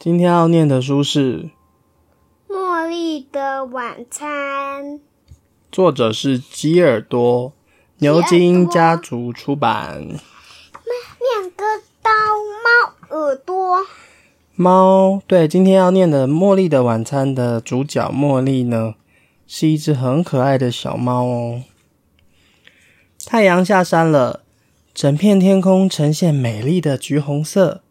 [0.00, 1.42] 今天要念的书是
[2.48, 4.94] 《茉莉的晚餐》，
[5.70, 7.52] 作者是吉尔多，
[7.98, 9.98] 牛津家族出版。
[10.00, 11.66] 两个
[12.00, 12.10] 刀
[12.64, 13.80] 猫耳朵，
[14.54, 18.94] 猫对，今天要念的《茉莉的晚餐》的主角茉莉呢，
[19.46, 21.62] 是一只很可爱的小猫哦。
[23.26, 24.40] 太阳下山了，
[24.94, 27.82] 整片天空呈现美丽的橘红色。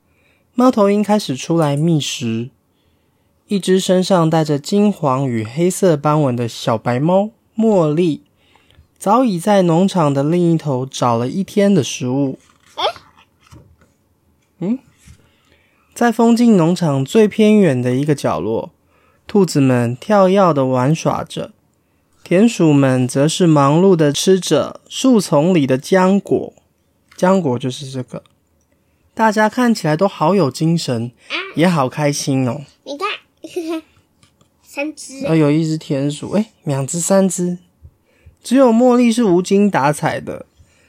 [0.60, 2.50] 猫头鹰开始出来觅食。
[3.48, 8.24] 一只身上带着金黄与黑色斑纹的小白猫茉莉，
[8.98, 12.38] 早已在农场的另一头找了一天的食物。
[14.58, 14.80] 嗯，
[15.94, 18.72] 在风景农场最偏远的一个角落，
[19.26, 21.54] 兔子们跳跃的玩耍着，
[22.22, 26.52] 田鼠们则是忙碌的吃着树丛里的浆果。
[27.18, 28.24] 浆果就是这个。
[29.20, 31.12] 大家看起来都好有精神，
[31.54, 32.62] 也好开心哦。
[32.86, 33.10] 你看，
[34.64, 37.58] 三只，呃，有一只田鼠，哎，两只、三只，
[38.42, 40.46] 只有茉莉是无精打采的。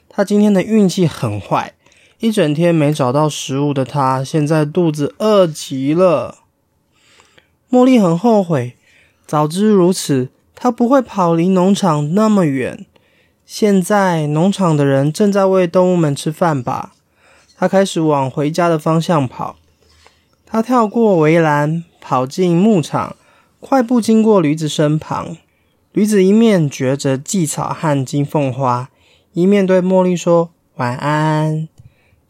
[0.08, 1.74] 她今天的运气很坏，
[2.20, 6.38] 一整天没找到食物的她，现在肚子饿极了。
[7.68, 8.76] 茉莉很后悔，
[9.26, 12.86] 早知如此，她不会跑离农场那么远。
[13.44, 16.92] 现在农场的人正在喂动物们吃饭吧。
[17.60, 19.56] 他开始往回家的方向跑。
[20.46, 23.16] 他跳过围栏，跑进牧场，
[23.60, 25.36] 快步经过驴子身旁。
[25.92, 28.88] 驴子一面嚼着荠草和金凤花，
[29.34, 31.68] 一面对茉莉说晚安。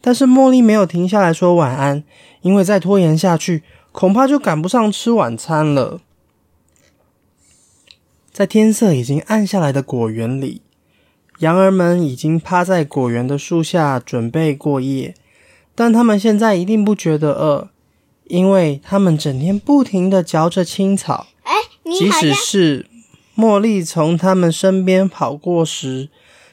[0.01, 2.03] 但是茉莉没有停下来说晚安，
[2.41, 6.01] 因为再拖延下去，恐怕就赶不上吃晚餐了。
[8.33, 10.61] 在天色已经暗下来的果园里，
[11.39, 15.15] 羊儿们已经趴在果园的树下准备过夜。
[15.81, 17.69] 但他们现在一定不觉得饿，
[18.25, 21.25] 因为他们整天不停的嚼着青草。
[21.41, 22.85] 哎，即使是
[23.35, 26.09] 茉莉从他们身边跑过时，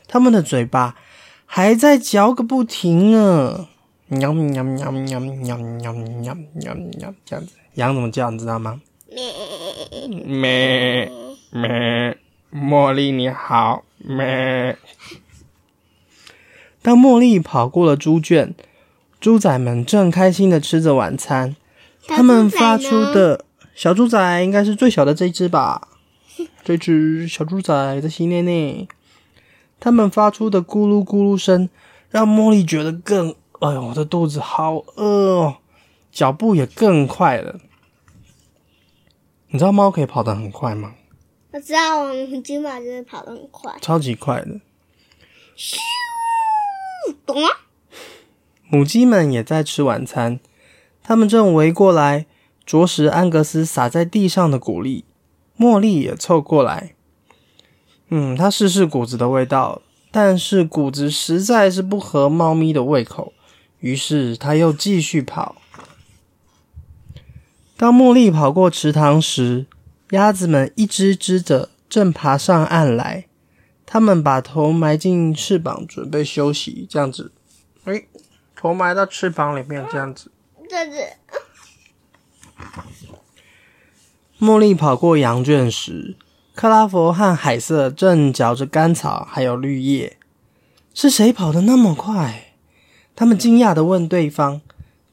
[0.06, 0.96] 他们的嘴巴
[1.44, 3.68] 还在嚼个不停呢。
[4.06, 8.80] 喵喵喵喵喵喵喵喵喵，这样子，羊怎么叫你知道吗？
[10.24, 11.12] 咩
[11.50, 12.16] 咩，
[12.50, 14.78] 茉莉你好，咩。
[16.80, 18.54] 当茉莉跑过了猪圈。
[19.20, 21.56] 猪仔们正开心的吃着晚餐，
[22.06, 25.88] 他们发出的小猪仔应该是最小的这只吧？
[26.62, 28.88] 这只小猪仔在洗脸呢，
[29.80, 31.68] 他们发出的咕噜咕噜声
[32.10, 33.34] 让茉莉觉得更……
[33.60, 35.04] 哎呦，我的肚子好饿
[35.40, 35.56] 哦！
[36.12, 37.58] 脚步也更快了。
[39.48, 40.94] 你知道猫可以跑得很快吗？
[41.50, 44.60] 我知道，我金马真的跑得很快，超级快的。
[45.56, 45.76] 咻，
[47.26, 47.48] 懂吗？
[48.70, 50.40] 母鸡们也在吃晚餐，
[51.02, 52.26] 它们正围过来
[52.66, 55.06] 啄食安格斯撒在地上的谷粒。
[55.58, 56.94] 茉莉也凑过来，
[58.10, 59.80] 嗯，她试试谷子的味道，
[60.10, 63.32] 但是谷子实在是不合猫咪的胃口，
[63.80, 65.56] 于是它又继续跑。
[67.76, 69.66] 当茉莉跑过池塘时，
[70.10, 73.26] 鸭子们一只只的正爬上岸来，
[73.86, 76.86] 它们把头埋进翅膀，准备休息。
[76.90, 77.32] 这样子，
[77.84, 78.04] 哎。
[78.60, 80.32] 头埋到翅膀里面，这样子。
[80.68, 80.98] 这子。
[84.40, 86.16] 茉莉跑过羊圈时，
[86.56, 90.16] 克拉佛和海瑟正嚼着干草还有绿叶。
[90.92, 92.54] 是谁跑得那么快？
[93.14, 94.60] 他们惊讶的问对方。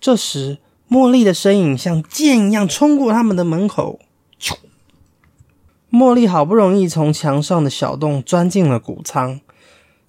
[0.01, 0.57] 这时，
[0.89, 4.00] 茉莉的身影像箭一样冲过他们的门口。
[5.91, 9.39] 茉莉好不容易从墙上的小洞钻进了谷仓。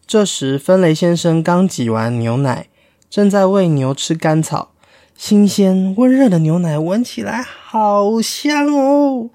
[0.06, 2.69] 这时，芬雷先生刚挤完牛奶。
[3.09, 4.72] 正在喂牛吃干草，
[5.17, 9.31] 新鲜温热的牛奶闻起来好香哦！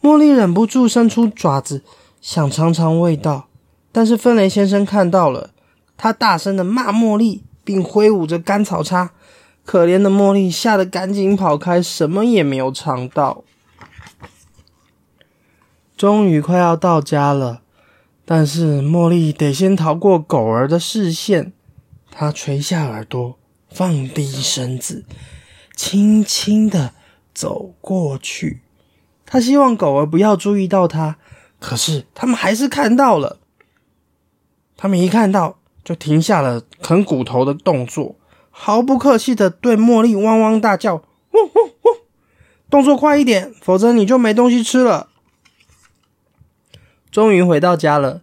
[0.00, 1.82] 茉莉忍不住伸出爪子
[2.20, 3.48] 想尝尝味道，
[3.90, 5.50] 但是芬雷先生看到了，
[5.96, 9.10] 他大声的骂茉莉，并挥舞着干草叉。
[9.64, 13.44] 可怜的茉莉吓得赶紧跑开，什么也没有尝到。
[15.94, 17.60] 终于快要到家了，
[18.24, 21.52] 但是茉莉得先逃过狗儿的视线。
[22.20, 23.38] 他垂下耳朵，
[23.70, 25.04] 放低身子，
[25.76, 26.92] 轻轻的
[27.32, 28.60] 走过去。
[29.24, 31.16] 他希望狗儿不要注意到他，
[31.60, 33.38] 可是他们还是看到了。
[34.76, 38.16] 他们一看到，就停下了啃骨头的动作，
[38.50, 40.96] 毫不客气的对茉莉汪汪大叫
[41.30, 41.94] ：“汪汪汪！
[42.68, 45.08] 动作快一点，否则你就没东西吃了。”
[47.12, 48.22] 终于回到家了，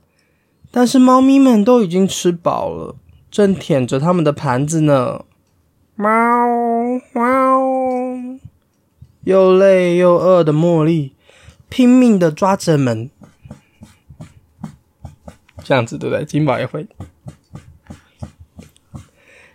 [0.69, 2.97] 但是猫咪们都已经吃饱了。
[3.35, 5.25] 正舔着他们的盘子呢，
[5.97, 6.07] 猫
[7.11, 8.39] 猫。
[9.25, 11.17] 又累又饿的茉莉
[11.67, 13.09] 拼命的抓着门，
[15.61, 16.23] 这样子对不对？
[16.23, 16.87] 金宝也会。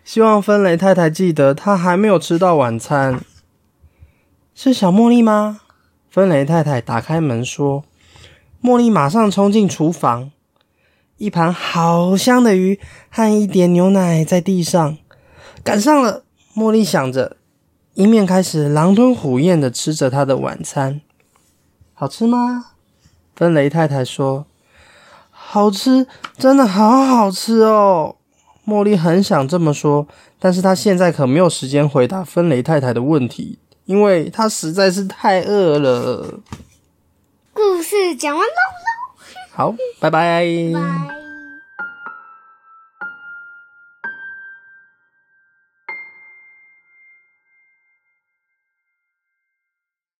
[0.05, 3.25] 希望芬雷太太记得，她还没有吃到晚餐。
[4.55, 5.63] 是小茉莉吗？
[6.11, 7.85] 芬雷太太打开门说。
[8.63, 10.33] 茉莉马上冲进厨房，
[11.21, 12.81] 一盘好香的鱼
[13.11, 14.97] 和一点牛奶在地上。
[15.63, 16.25] 赶上了，
[16.57, 17.37] 茉莉想着，
[17.93, 21.03] 一面开始狼吞虎咽的吃着她的晚餐。
[21.93, 22.69] 好吃吗？
[23.37, 24.47] 芬雷太太说
[25.29, 26.07] ：“好吃，
[26.39, 28.17] 真的好好吃哦。”
[28.67, 30.09] 茉莉很想这么说，
[30.39, 36.41] 但是她现在可没有时间回答芬雷太太的问题，因为她实在是太饿了。
[37.53, 38.53] 故事讲完喽，
[39.53, 41.20] 好，拜拜。